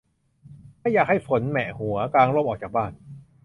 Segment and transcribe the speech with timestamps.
[0.79, 2.91] ไม่อยากให้ฝนแหมะหัว กางร่มออกจากบ้าน